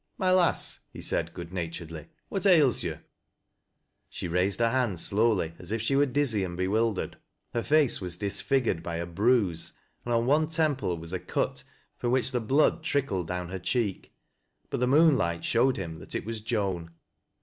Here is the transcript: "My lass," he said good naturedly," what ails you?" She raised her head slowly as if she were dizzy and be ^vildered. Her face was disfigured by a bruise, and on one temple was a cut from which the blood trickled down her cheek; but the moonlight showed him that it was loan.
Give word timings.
"My 0.17 0.31
lass," 0.31 0.79
he 0.91 0.99
said 0.99 1.31
good 1.31 1.53
naturedly," 1.53 2.07
what 2.29 2.47
ails 2.47 2.81
you?" 2.81 2.97
She 4.09 4.27
raised 4.27 4.57
her 4.59 4.71
head 4.71 4.99
slowly 4.99 5.53
as 5.59 5.71
if 5.71 5.79
she 5.79 5.95
were 5.95 6.07
dizzy 6.07 6.43
and 6.43 6.57
be 6.57 6.65
^vildered. 6.65 7.13
Her 7.53 7.61
face 7.61 8.01
was 8.01 8.17
disfigured 8.17 8.81
by 8.81 8.95
a 8.95 9.05
bruise, 9.05 9.73
and 10.03 10.11
on 10.11 10.25
one 10.25 10.47
temple 10.47 10.97
was 10.97 11.13
a 11.13 11.19
cut 11.19 11.63
from 11.99 12.09
which 12.11 12.31
the 12.31 12.41
blood 12.41 12.81
trickled 12.81 13.27
down 13.27 13.49
her 13.49 13.59
cheek; 13.59 14.11
but 14.71 14.79
the 14.79 14.87
moonlight 14.87 15.45
showed 15.45 15.77
him 15.77 15.99
that 15.99 16.15
it 16.15 16.25
was 16.25 16.51
loan. 16.51 16.89